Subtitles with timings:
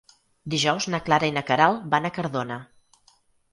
[0.53, 2.61] Dijous na Clara i na Queralt van a Cardona.